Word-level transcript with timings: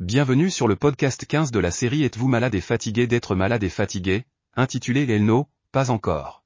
Bienvenue 0.00 0.48
sur 0.48 0.68
le 0.68 0.76
podcast 0.76 1.26
15 1.26 1.50
de 1.50 1.58
la 1.58 1.72
série 1.72 2.04
Êtes-vous 2.04 2.28
malade 2.28 2.54
et 2.54 2.60
fatigué 2.60 3.08
d'être 3.08 3.34
malade 3.34 3.64
et 3.64 3.68
fatigué, 3.68 4.26
intitulé 4.54 5.02
Elno, 5.10 5.48
pas 5.72 5.90
encore. 5.90 6.44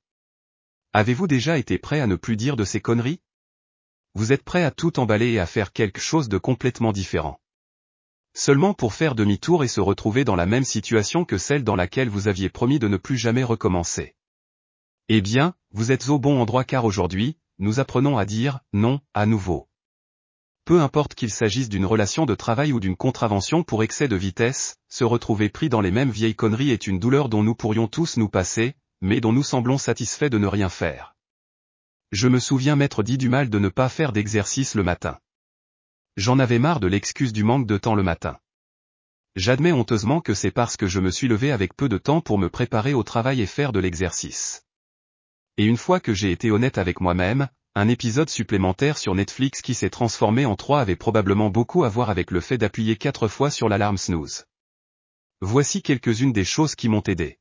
Avez-vous 0.95 1.27
déjà 1.27 1.59
été 1.59 1.77
prêt 1.77 2.01
à 2.01 2.07
ne 2.07 2.17
plus 2.17 2.39
dire 2.39 2.57
de 2.57 2.65
ces 2.65 2.81
conneries? 2.81 3.21
Vous 4.15 4.33
êtes 4.33 4.43
prêt 4.43 4.65
à 4.65 4.71
tout 4.71 4.99
emballer 4.99 5.33
et 5.33 5.39
à 5.39 5.45
faire 5.45 5.75
quelque 5.75 6.01
chose 6.01 6.31
de 6.31 6.39
complètement 6.39 6.93
différent. 6.93 7.43
Seulement 8.33 8.73
pour 8.73 8.95
faire 8.95 9.15
demi-tour 9.15 9.65
et 9.65 9.69
se 9.69 9.83
retrouver 9.83 10.25
dans 10.25 10.37
la 10.37 10.47
même 10.47 10.65
situation 10.65 11.27
que 11.27 11.37
celle 11.37 11.63
dans 11.63 11.77
laquelle 11.77 12.09
vous 12.09 12.29
aviez 12.29 12.49
promis 12.49 12.79
de 12.79 12.89
ne 12.89 12.97
plus 12.97 13.19
jamais 13.19 13.45
recommencer. 13.45 14.17
Eh 15.11 15.21
bien, 15.21 15.55
vous 15.73 15.93
êtes 15.93 16.09
au 16.09 16.19
bon 16.19 16.41
endroit 16.41 16.65
car 16.65 16.87
aujourd'hui, 16.87 17.37
nous 17.59 17.81
apprenons 17.81 18.17
à 18.17 18.25
dire 18.25 18.61
non 18.73 19.03
à 19.13 19.27
nouveau. 19.27 19.69
Peu 20.65 20.81
importe 20.81 21.15
qu'il 21.15 21.31
s'agisse 21.31 21.69
d'une 21.69 21.87
relation 21.87 22.25
de 22.25 22.37
travail 22.37 22.73
ou 22.73 22.79
d'une 22.79 22.97
contravention 22.97 23.65
pour 23.65 23.83
excès 23.83 24.07
de 24.07 24.15
vitesse, 24.15 24.77
se 24.89 25.03
retrouver 25.03 25.49
pris 25.49 25.69
dans 25.69 25.81
les 25.81 25.91
mêmes 25.91 26.11
vieilles 26.11 26.37
conneries 26.37 26.71
est 26.71 26.87
une 26.87 27.01
douleur 27.01 27.29
dont 27.29 27.43
nous 27.43 27.57
pourrions 27.57 27.89
tous 27.89 28.17
nous 28.17 28.29
passer, 28.29 28.77
mais 29.01 29.21
dont 29.21 29.33
nous 29.33 29.43
semblons 29.43 29.79
satisfaits 29.79 30.31
de 30.31 30.39
ne 30.39 30.47
rien 30.47 30.69
faire. 30.69 31.17
Je 32.13 32.29
me 32.29 32.39
souviens 32.39 32.77
m'être 32.77 33.03
dit 33.03 33.19
du 33.19 33.29
mal 33.29 33.51
de 33.51 33.59
ne 33.59 33.69
pas 33.69 33.89
faire 33.89 34.13
d'exercice 34.13 34.77
le 34.77 34.85
matin. 34.85 35.19
J'en 36.17 36.39
avais 36.39 36.61
marre 36.61 36.79
de 36.79 36.87
l'excuse 36.87 37.33
du 37.33 37.43
manque 37.43 37.67
de 37.67 37.79
temps 37.79 37.97
le 37.97 38.05
matin. 38.05 38.39
J'admets 39.35 39.73
honteusement 39.73 40.21
que 40.21 40.35
c'est 40.35 40.51
parce 40.51 40.77
que 40.77 40.87
je 40.87 41.01
me 41.01 41.11
suis 41.11 41.27
levé 41.27 41.51
avec 41.51 41.75
peu 41.75 41.89
de 41.89 41.99
temps 41.99 42.21
pour 42.21 42.39
me 42.39 42.51
préparer 42.51 42.95
au 42.95 43.03
travail 43.03 43.41
et 43.41 43.47
faire 43.47 43.73
de 43.73 43.81
l'exercice. 43.81 44.65
Et 45.57 45.65
une 45.65 45.79
fois 45.79 46.01
que 46.01 46.15
j'ai 46.15 46.31
été 46.31 46.51
honnête 46.51 46.79
avec 46.79 47.01
moi-même, 47.01 47.49
un 47.75 47.89
épisode 47.89 48.29
supplémentaire 48.29 48.99
sur 48.99 49.15
Netflix 49.15 49.63
qui 49.63 49.73
s'est 49.73 49.89
transformé 49.89 50.45
en 50.45 50.57
trois 50.57 50.83
avait 50.83 50.97
probablement 50.97 51.49
beaucoup 51.49 51.85
à 51.85 51.89
voir 51.89 52.11
avec 52.11 52.31
le 52.31 52.43
fait 52.43 52.59
d'appuyer 52.59 52.97
quatre 52.97 53.29
fois 53.29 53.51
sur 53.51 53.71
l'alarme 53.71 53.97
snooze. 53.97 54.45
Voici 55.41 55.81
quelques-unes 55.81 56.35
des 56.35 56.45
choses 56.45 56.75
qui 56.75 56.91
m'ont 56.91 57.03
aidé. 57.03 57.39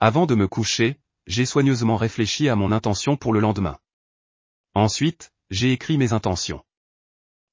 Avant 0.00 0.26
de 0.26 0.34
me 0.34 0.48
coucher, 0.48 0.98
j'ai 1.28 1.46
soigneusement 1.46 1.96
réfléchi 1.96 2.48
à 2.48 2.56
mon 2.56 2.72
intention 2.72 3.16
pour 3.16 3.32
le 3.32 3.38
lendemain. 3.38 3.78
Ensuite, 4.74 5.32
j'ai 5.50 5.70
écrit 5.70 5.98
mes 5.98 6.12
intentions. 6.12 6.64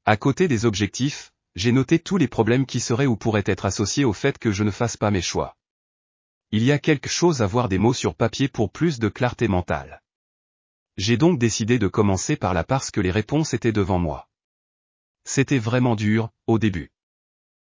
À 0.05 0.17
côté 0.17 0.47
des 0.47 0.65
objectifs, 0.65 1.33
j'ai 1.55 1.71
noté 1.71 1.99
tous 1.99 2.17
les 2.17 2.27
problèmes 2.27 2.65
qui 2.65 2.79
seraient 2.79 3.05
ou 3.05 3.15
pourraient 3.15 3.43
être 3.45 3.65
associés 3.65 4.05
au 4.05 4.13
fait 4.13 4.39
que 4.39 4.51
je 4.51 4.63
ne 4.63 4.71
fasse 4.71 4.97
pas 4.97 5.11
mes 5.11 5.21
choix. 5.21 5.55
Il 6.51 6.63
y 6.63 6.71
a 6.71 6.79
quelque 6.79 7.09
chose 7.09 7.43
à 7.43 7.47
voir 7.47 7.69
des 7.69 7.77
mots 7.77 7.93
sur 7.93 8.15
papier 8.15 8.47
pour 8.47 8.71
plus 8.71 8.97
de 8.97 9.07
clarté 9.07 9.47
mentale. 9.47 10.01
J'ai 10.97 11.17
donc 11.17 11.39
décidé 11.39 11.77
de 11.77 11.87
commencer 11.87 12.37
par 12.37 12.53
là 12.53 12.63
parce 12.63 12.89
que 12.89 13.01
les 13.01 13.11
réponses 13.11 13.53
étaient 13.53 13.73
devant 13.73 13.99
moi. 13.99 14.29
C'était 15.25 15.59
vraiment 15.59 15.95
dur, 15.95 16.31
au 16.47 16.57
début. 16.59 16.91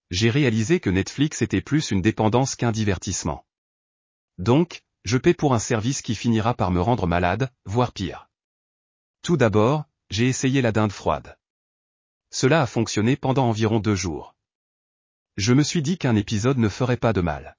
J'ai 0.09 0.29
réalisé 0.29 0.79
que 0.79 0.89
Netflix 0.89 1.41
était 1.41 1.61
plus 1.61 1.91
une 1.91 2.01
dépendance 2.01 2.55
qu'un 2.55 2.71
divertissement. 2.71 3.45
Donc, 4.37 4.83
je 5.03 5.17
paie 5.17 5.33
pour 5.33 5.53
un 5.53 5.59
service 5.59 6.01
qui 6.01 6.15
finira 6.15 6.53
par 6.53 6.71
me 6.71 6.81
rendre 6.81 7.05
malade, 7.05 7.51
voire 7.65 7.91
pire. 7.91 8.29
Tout 9.21 9.37
d'abord, 9.37 9.85
j'ai 10.09 10.27
essayé 10.27 10.61
la 10.61 10.71
dinde 10.71 10.91
froide. 10.91 11.37
Cela 12.31 12.61
a 12.61 12.65
fonctionné 12.65 13.15
pendant 13.15 13.47
environ 13.47 13.79
deux 13.79 13.95
jours. 13.95 14.35
Je 15.37 15.53
me 15.53 15.63
suis 15.63 15.81
dit 15.81 15.97
qu'un 15.97 16.15
épisode 16.15 16.57
ne 16.57 16.69
ferait 16.69 16.97
pas 16.97 17.13
de 17.13 17.21
mal. 17.21 17.57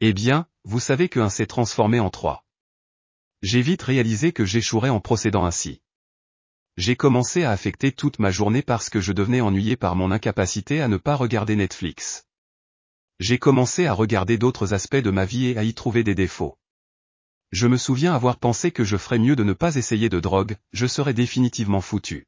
Eh 0.00 0.12
bien, 0.12 0.46
vous 0.64 0.80
savez 0.80 1.08
qu'un 1.08 1.28
s'est 1.28 1.46
transformé 1.46 1.98
en 1.98 2.10
trois. 2.10 2.44
J'ai 3.42 3.62
vite 3.62 3.82
réalisé 3.82 4.32
que 4.32 4.44
j'échouerais 4.44 4.90
en 4.90 5.00
procédant 5.00 5.46
ainsi. 5.46 5.80
J'ai 6.76 6.94
commencé 6.94 7.42
à 7.42 7.50
affecter 7.50 7.90
toute 7.90 8.18
ma 8.18 8.30
journée 8.30 8.62
parce 8.62 8.90
que 8.90 9.00
je 9.00 9.12
devenais 9.12 9.40
ennuyé 9.40 9.76
par 9.76 9.96
mon 9.96 10.10
incapacité 10.10 10.82
à 10.82 10.88
ne 10.88 10.98
pas 10.98 11.16
regarder 11.16 11.56
Netflix. 11.56 12.26
J'ai 13.18 13.38
commencé 13.38 13.86
à 13.86 13.92
regarder 13.92 14.38
d'autres 14.38 14.74
aspects 14.74 14.96
de 14.96 15.10
ma 15.10 15.24
vie 15.24 15.46
et 15.46 15.58
à 15.58 15.64
y 15.64 15.74
trouver 15.74 16.04
des 16.04 16.14
défauts. 16.14 16.58
Je 17.50 17.66
me 17.66 17.76
souviens 17.76 18.14
avoir 18.14 18.38
pensé 18.38 18.70
que 18.70 18.84
je 18.84 18.96
ferais 18.96 19.18
mieux 19.18 19.36
de 19.36 19.44
ne 19.44 19.52
pas 19.52 19.74
essayer 19.74 20.08
de 20.08 20.20
drogue, 20.20 20.56
je 20.72 20.86
serais 20.86 21.14
définitivement 21.14 21.80
foutu. 21.80 22.26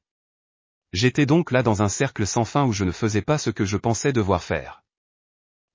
J'étais 0.93 1.27
donc 1.27 1.51
là 1.51 1.63
dans 1.63 1.83
un 1.83 1.89
cercle 1.89 2.27
sans 2.27 2.45
fin 2.45 2.65
où 2.67 2.73
je 2.73 2.85
ne 2.85 2.91
faisais 2.91 3.23
pas 3.23 3.39
ce 3.39 3.51
que 3.51 3.65
je 3.65 3.77
pensais 3.77 4.13
devoir 4.13 4.43
faire. 4.43 4.83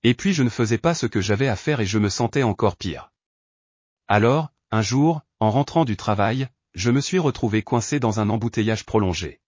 Et 0.03 0.13
puis 0.13 0.34
je 0.34 0.44
ne 0.44 0.50
faisais 0.50 0.78
pas 0.78 0.94
ce 0.94 1.06
que 1.06 1.22
j'avais 1.22 1.47
à 1.47 1.56
faire 1.56 1.79
et 1.79 1.85
je 1.85 1.97
me 1.97 2.09
sentais 2.09 2.44
encore 2.44 2.75
pire. 2.75 3.11
Alors, 4.07 4.51
un 4.72 4.81
jour, 4.81 5.22
en 5.39 5.50
rentrant 5.50 5.85
du 5.85 5.95
travail, 5.95 6.50
je 6.73 6.91
me 6.91 7.00
suis 7.00 7.19
retrouvé 7.19 7.63
coincé 7.63 8.00
dans 8.00 8.19
un 8.19 8.29
embouteillage 8.29 8.85
prolongé. 8.85 9.39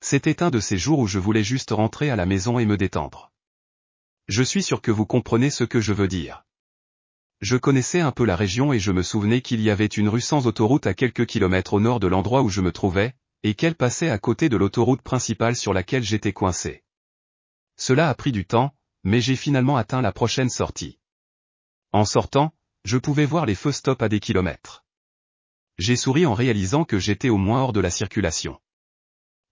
C'était 0.00 0.42
un 0.42 0.50
de 0.50 0.60
ces 0.60 0.76
jours 0.76 0.98
où 0.98 1.06
je 1.06 1.18
voulais 1.18 1.44
juste 1.44 1.70
rentrer 1.70 2.10
à 2.10 2.16
la 2.16 2.26
maison 2.26 2.58
et 2.58 2.66
me 2.66 2.76
détendre. 2.76 3.32
Je 4.26 4.42
suis 4.42 4.62
sûr 4.62 4.82
que 4.82 4.90
vous 4.90 5.06
comprenez 5.06 5.50
ce 5.50 5.64
que 5.64 5.80
je 5.80 5.92
veux 5.92 6.08
dire. 6.08 6.44
Je 7.40 7.56
connaissais 7.56 8.00
un 8.00 8.10
peu 8.10 8.24
la 8.24 8.36
région 8.36 8.72
et 8.72 8.78
je 8.78 8.90
me 8.90 9.02
souvenais 9.02 9.40
qu'il 9.40 9.60
y 9.60 9.70
avait 9.70 9.86
une 9.86 10.08
rue 10.08 10.20
sans 10.20 10.46
autoroute 10.46 10.86
à 10.86 10.94
quelques 10.94 11.26
kilomètres 11.26 11.74
au 11.74 11.80
nord 11.80 12.00
de 12.00 12.06
l'endroit 12.06 12.42
où 12.42 12.48
je 12.48 12.60
me 12.60 12.72
trouvais, 12.72 13.14
et 13.44 13.54
qu'elle 13.54 13.74
passait 13.74 14.10
à 14.10 14.18
côté 14.18 14.48
de 14.48 14.56
l'autoroute 14.56 15.02
principale 15.02 15.54
sur 15.54 15.72
laquelle 15.72 16.02
j'étais 16.02 16.32
coincé. 16.32 16.82
Cela 17.76 18.08
a 18.08 18.14
pris 18.14 18.32
du 18.32 18.46
temps, 18.46 18.74
mais 19.04 19.20
j'ai 19.20 19.36
finalement 19.36 19.76
atteint 19.76 20.00
la 20.00 20.12
prochaine 20.12 20.48
sortie. 20.48 20.98
En 21.92 22.04
sortant, 22.04 22.52
je 22.84 22.98
pouvais 22.98 23.26
voir 23.26 23.46
les 23.46 23.54
feux 23.54 23.72
stop 23.72 24.02
à 24.02 24.08
des 24.08 24.20
kilomètres. 24.20 24.84
J'ai 25.78 25.96
souri 25.96 26.26
en 26.26 26.34
réalisant 26.34 26.84
que 26.84 26.98
j'étais 26.98 27.30
au 27.30 27.38
moins 27.38 27.62
hors 27.62 27.72
de 27.72 27.80
la 27.80 27.90
circulation. 27.90 28.60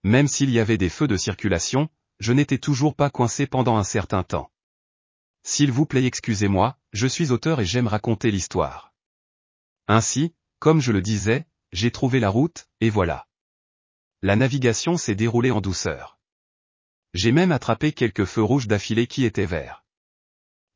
Même 0.03 0.27
s'il 0.27 0.49
y 0.49 0.59
avait 0.59 0.77
des 0.77 0.89
feux 0.89 1.07
de 1.07 1.17
circulation, 1.17 1.89
je 2.19 2.31
n'étais 2.31 2.57
toujours 2.57 2.95
pas 2.95 3.09
coincé 3.09 3.47
pendant 3.47 3.77
un 3.77 3.83
certain 3.83 4.23
temps. 4.23 4.51
S'il 5.43 5.71
vous 5.71 5.85
plaît 5.85 6.05
excusez-moi, 6.05 6.77
je 6.93 7.07
suis 7.07 7.31
auteur 7.31 7.59
et 7.59 7.65
j'aime 7.65 7.87
raconter 7.87 8.31
l'histoire. 8.31 8.93
Ainsi, 9.87 10.33
comme 10.59 10.79
je 10.79 10.91
le 10.91 11.01
disais, 11.01 11.45
j'ai 11.73 11.91
trouvé 11.91 12.19
la 12.19 12.29
route, 12.29 12.69
et 12.79 12.89
voilà. 12.89 13.27
La 14.21 14.37
navigation 14.37 14.95
s'est 14.95 15.15
déroulée 15.15 15.51
en 15.51 15.59
douceur. 15.59 16.17
J'ai 17.13 17.33
même 17.33 17.51
attrapé 17.51 17.91
quelques 17.91 18.25
feux 18.25 18.43
rouges 18.43 18.67
d'affilée 18.67 19.07
qui 19.07 19.25
étaient 19.25 19.45
verts. 19.45 19.82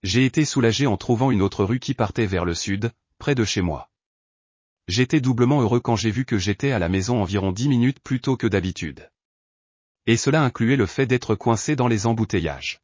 J'ai 0.03 0.25
été 0.25 0.45
soulagé 0.45 0.87
en 0.87 0.97
trouvant 0.97 1.31
une 1.31 1.41
autre 1.41 1.63
rue 1.63 1.79
qui 1.79 1.93
partait 1.93 2.25
vers 2.25 2.45
le 2.45 2.53
sud, 2.53 2.91
près 3.17 3.35
de 3.35 3.43
chez 3.43 3.61
moi. 3.61 3.89
J'étais 4.87 5.19
doublement 5.21 5.61
heureux 5.61 5.79
quand 5.79 5.95
j'ai 5.95 6.11
vu 6.11 6.23
que 6.23 6.37
j'étais 6.37 6.71
à 6.71 6.79
la 6.79 6.87
maison 6.87 7.21
environ 7.21 7.51
dix 7.51 7.67
minutes 7.67 7.99
plus 7.99 8.21
tôt 8.21 8.37
que 8.37 8.47
d'habitude. 8.47 9.11
Et 10.05 10.15
cela 10.15 10.41
incluait 10.43 10.77
le 10.77 10.85
fait 10.85 11.05
d'être 11.05 11.35
coincé 11.35 11.75
dans 11.75 11.87
les 11.87 12.05
embouteillages. 12.05 12.81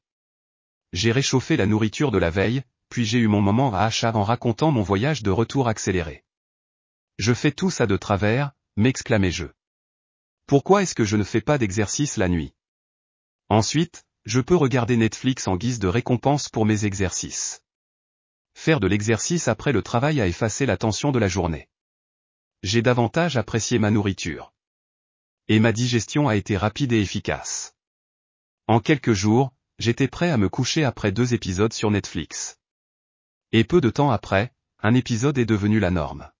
J'ai 0.91 1.11
réchauffé 1.11 1.55
la 1.55 1.65
nourriture 1.65 2.11
de 2.11 2.17
la 2.17 2.29
veille, 2.29 2.63
puis 2.89 3.05
j'ai 3.05 3.19
eu 3.19 3.27
mon 3.27 3.41
moment 3.41 3.73
à 3.73 3.79
achat 3.79 4.15
en 4.15 4.23
racontant 4.23 4.71
mon 4.71 4.83
voyage 4.83 5.23
de 5.23 5.31
retour 5.31 5.67
accéléré. 5.67 6.23
Je 7.17 7.33
fais 7.33 7.51
tout 7.51 7.69
ça 7.69 7.87
de 7.87 7.95
travers, 7.95 8.51
m'exclamai-je. 8.75 9.45
Pourquoi 10.45 10.83
est-ce 10.83 10.95
que 10.95 11.05
je 11.05 11.15
ne 11.15 11.23
fais 11.23 11.41
pas 11.41 11.57
d'exercice 11.57 12.17
la 12.17 12.27
nuit? 12.27 12.53
Ensuite, 13.49 14.05
je 14.25 14.39
peux 14.39 14.55
regarder 14.55 14.97
Netflix 14.97 15.47
en 15.47 15.57
guise 15.57 15.79
de 15.79 15.87
récompense 15.87 16.49
pour 16.49 16.65
mes 16.65 16.85
exercices. 16.85 17.61
Faire 18.53 18.79
de 18.79 18.87
l'exercice 18.87 19.47
après 19.47 19.71
le 19.71 19.81
travail 19.81 20.21
a 20.21 20.27
effacé 20.27 20.65
la 20.65 20.77
tension 20.77 21.11
de 21.11 21.19
la 21.19 21.27
journée 21.27 21.69
j'ai 22.63 22.81
davantage 22.81 23.35
apprécié 23.35 23.77
ma 23.77 23.91
nourriture. 23.91 24.53
Et 25.49 25.59
ma 25.59 25.73
digestion 25.73 26.29
a 26.29 26.37
été 26.37 26.55
rapide 26.55 26.93
et 26.93 27.01
efficace. 27.01 27.75
En 28.67 28.79
quelques 28.79 29.11
jours, 29.11 29.53
j'étais 29.77 30.07
prêt 30.07 30.31
à 30.31 30.37
me 30.37 30.47
coucher 30.47 30.85
après 30.85 31.11
deux 31.11 31.33
épisodes 31.33 31.73
sur 31.73 31.91
Netflix. 31.91 32.57
Et 33.51 33.65
peu 33.65 33.81
de 33.81 33.89
temps 33.89 34.11
après, 34.11 34.53
un 34.81 34.95
épisode 34.95 35.37
est 35.37 35.45
devenu 35.45 35.79
la 35.81 35.91
norme. 35.91 36.31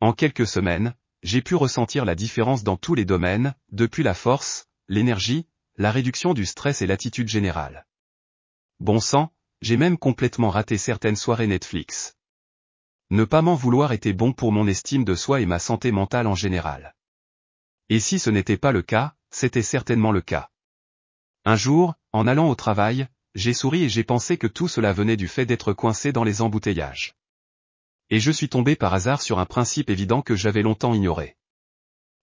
En 0.00 0.14
quelques 0.14 0.46
semaines, 0.46 0.94
j'ai 1.22 1.42
pu 1.42 1.54
ressentir 1.54 2.06
la 2.06 2.14
différence 2.14 2.64
dans 2.64 2.78
tous 2.78 2.94
les 2.94 3.04
domaines, 3.04 3.54
depuis 3.70 4.02
la 4.02 4.14
force, 4.14 4.66
l'énergie, 4.88 5.46
la 5.78 5.90
réduction 5.90 6.32
du 6.32 6.46
stress 6.46 6.80
et 6.80 6.86
l'attitude 6.86 7.28
générale. 7.28 7.86
Bon 8.80 8.98
sang, 8.98 9.30
j'ai 9.60 9.76
même 9.76 9.98
complètement 9.98 10.48
raté 10.48 10.78
certaines 10.78 11.16
soirées 11.16 11.46
Netflix. 11.46 12.16
Ne 13.10 13.24
pas 13.24 13.42
m'en 13.42 13.54
vouloir 13.54 13.92
était 13.92 14.14
bon 14.14 14.32
pour 14.32 14.52
mon 14.52 14.66
estime 14.66 15.04
de 15.04 15.14
soi 15.14 15.40
et 15.40 15.46
ma 15.46 15.58
santé 15.58 15.92
mentale 15.92 16.26
en 16.26 16.34
général. 16.34 16.96
Et 17.90 18.00
si 18.00 18.18
ce 18.18 18.30
n'était 18.30 18.56
pas 18.56 18.72
le 18.72 18.82
cas, 18.82 19.14
c'était 19.30 19.62
certainement 19.62 20.12
le 20.12 20.22
cas. 20.22 20.50
Un 21.44 21.56
jour, 21.56 21.94
en 22.12 22.26
allant 22.26 22.48
au 22.48 22.54
travail, 22.54 23.06
j'ai 23.34 23.52
souri 23.52 23.84
et 23.84 23.88
j'ai 23.90 24.02
pensé 24.02 24.38
que 24.38 24.46
tout 24.46 24.68
cela 24.68 24.94
venait 24.94 25.16
du 25.16 25.28
fait 25.28 25.44
d'être 25.46 25.74
coincé 25.74 26.10
dans 26.10 26.24
les 26.24 26.40
embouteillages. 26.40 27.14
Et 28.08 28.18
je 28.18 28.30
suis 28.30 28.48
tombé 28.48 28.76
par 28.76 28.94
hasard 28.94 29.20
sur 29.20 29.38
un 29.38 29.46
principe 29.46 29.90
évident 29.90 30.22
que 30.22 30.34
j'avais 30.34 30.62
longtemps 30.62 30.94
ignoré. 30.94 31.36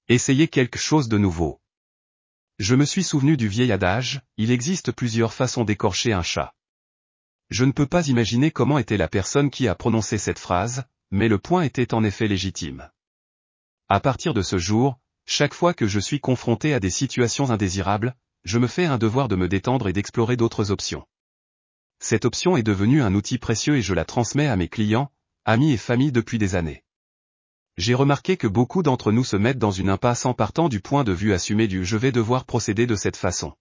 Essayer 0.10 0.48
quelque 0.48 0.80
chose 0.80 1.08
de 1.08 1.18
nouveau. 1.18 1.62
Je 2.60 2.76
me 2.76 2.86
suis 2.86 3.04
souvenu 3.04 3.36
du 3.36 3.48
vieil 3.48 3.72
adage, 3.72 4.22
il 4.38 4.52
existe 4.52 4.92
plusieurs 4.92 5.34
façons 5.34 5.64
d'écorcher 5.64 6.14
un 6.14 6.22
chat. 6.22 6.54
Je 7.50 7.66
ne 7.66 7.72
peux 7.72 7.88
pas 7.88 8.08
imaginer 8.08 8.52
comment 8.52 8.78
était 8.78 8.98
la 8.98 9.08
personne 9.08 9.50
qui 9.50 9.68
a 9.68 9.74
prononcé 9.74 10.20
cette 10.20 10.38
phrase, 10.38 10.84
mais 11.10 11.28
le 11.28 11.40
point 11.40 11.64
était 11.64 11.96
en 11.96 12.04
effet 12.04 12.28
légitime. 12.28 12.90
À 13.90 14.00
partir 14.00 14.36
de 14.36 14.44
ce 14.44 14.60
jour, 14.60 15.00
chaque 15.26 15.56
fois 15.56 15.74
que 15.74 15.88
je 15.88 16.00
suis 16.00 16.20
confronté 16.20 16.76
à 16.76 16.80
des 16.80 16.92
situations 16.92 17.50
indésirables, 17.50 18.16
je 18.44 18.60
me 18.60 18.68
fais 18.68 18.86
un 18.86 19.00
devoir 19.00 19.30
de 19.30 19.36
me 19.36 19.48
détendre 19.48 19.88
et 19.88 19.94
d'explorer 19.94 20.38
d'autres 20.38 20.70
options. 20.70 21.08
Cette 22.00 22.26
option 22.26 22.56
est 22.56 22.64
devenue 22.64 23.02
un 23.02 23.16
outil 23.16 23.40
précieux 23.40 23.78
et 23.78 23.82
je 23.82 23.94
la 23.94 24.06
transmets 24.06 24.48
à 24.48 24.58
mes 24.58 24.68
clients, 24.68 25.12
amis 25.46 25.72
et 25.72 25.78
familles 25.78 26.12
depuis 26.12 26.38
des 26.38 26.54
années. 26.54 26.84
J'ai 27.78 27.96
remarqué 27.96 28.38
que 28.38 28.48
beaucoup 28.48 28.84
d'entre 28.84 29.12
nous 29.12 29.24
se 29.24 29.36
mettent 29.36 29.58
dans 29.58 29.72
une 29.72 29.90
impasse 29.90 30.25
en 30.25 30.34
partant 30.34 30.70
du 30.70 30.80
point 30.80 31.04
de 31.04 31.12
vue 31.12 31.34
assumé 31.34 31.68
du 31.68 31.86
je 31.86 31.98
vais 31.98 32.12
devoir 32.12 32.46
procéder 32.46 32.86
de 32.86 32.96
cette 32.96 33.18
façon. 33.18 33.56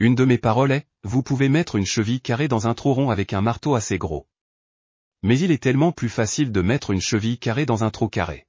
Une 0.00 0.16
de 0.16 0.24
mes 0.24 0.38
paroles 0.38 0.72
est, 0.72 0.88
vous 1.04 1.22
pouvez 1.22 1.48
mettre 1.48 1.76
une 1.76 1.86
cheville 1.86 2.20
carrée 2.20 2.48
dans 2.48 2.66
un 2.66 2.74
trou 2.74 2.94
rond 2.94 3.10
avec 3.10 3.32
un 3.32 3.40
marteau 3.40 3.76
assez 3.76 3.96
gros. 3.96 4.26
Mais 5.22 5.38
il 5.38 5.52
est 5.52 5.62
tellement 5.62 5.92
plus 5.92 6.08
facile 6.08 6.50
de 6.50 6.62
mettre 6.62 6.90
une 6.90 7.00
cheville 7.00 7.38
carrée 7.38 7.66
dans 7.66 7.84
un 7.84 7.90
trou 7.90 8.08
carré. 8.08 8.48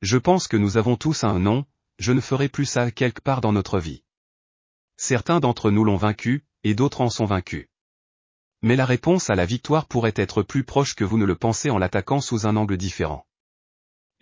Je 0.00 0.16
pense 0.16 0.46
que 0.46 0.56
nous 0.56 0.76
avons 0.76 0.96
tous 0.96 1.24
un 1.24 1.40
nom, 1.40 1.64
je 1.98 2.12
ne 2.12 2.20
ferai 2.20 2.48
plus 2.48 2.66
ça 2.66 2.92
quelque 2.92 3.20
part 3.20 3.40
dans 3.40 3.52
notre 3.52 3.80
vie. 3.80 4.04
Certains 4.96 5.40
d'entre 5.40 5.72
nous 5.72 5.82
l'ont 5.82 5.96
vaincu, 5.96 6.44
et 6.62 6.74
d'autres 6.74 7.00
en 7.00 7.10
sont 7.10 7.24
vaincus. 7.24 7.66
Mais 8.62 8.76
la 8.76 8.86
réponse 8.86 9.28
à 9.28 9.34
la 9.34 9.46
victoire 9.46 9.86
pourrait 9.86 10.14
être 10.14 10.44
plus 10.44 10.62
proche 10.62 10.94
que 10.94 11.02
vous 11.02 11.18
ne 11.18 11.24
le 11.24 11.34
pensez 11.34 11.70
en 11.70 11.78
l'attaquant 11.78 12.20
sous 12.20 12.46
un 12.46 12.54
angle 12.54 12.76
différent. 12.76 13.26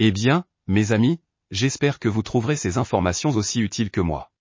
Eh 0.02 0.12
bien, 0.12 0.46
mes 0.66 0.92
amis, 0.92 1.20
j'espère 1.50 1.98
que 1.98 2.08
vous 2.08 2.22
trouverez 2.22 2.56
ces 2.56 2.78
informations 2.78 3.28
aussi 3.32 3.60
utiles 3.60 3.90
que 3.90 4.00
moi. 4.00 4.32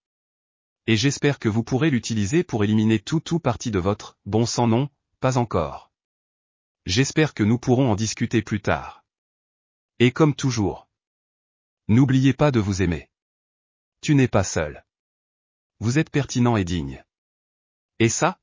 Et 0.87 0.95
j'espère 0.95 1.37
que 1.37 1.49
vous 1.49 1.65
pourrez 1.65 1.89
l'utiliser 1.89 2.45
pour 2.45 2.63
éliminer 2.63 2.97
tout 2.97 3.19
tout 3.19 3.41
parti 3.41 3.69
de 3.69 3.77
votre 3.77 4.17
bon 4.25 4.45
sang 4.45 4.67
non, 4.67 4.89
pas 5.19 5.37
encore. 5.37 5.91
J'espère 6.85 7.33
que 7.33 7.43
nous 7.43 7.59
pourrons 7.59 7.91
en 7.91 7.97
discuter 7.97 8.41
plus 8.41 8.61
tard. 8.61 9.03
Et 9.99 10.11
comme 10.11 10.33
toujours, 10.33 10.87
n'oubliez 11.89 12.31
pas 12.31 12.51
de 12.51 12.61
vous 12.61 12.81
aimer. 12.81 13.09
Tu 13.99 14.15
n'es 14.15 14.29
pas 14.29 14.45
seul. 14.45 14.85
Vous 15.81 15.99
êtes 15.99 16.09
pertinent 16.09 16.55
et 16.55 16.63
digne. 16.63 17.03
Et 17.99 18.07
ça, 18.07 18.39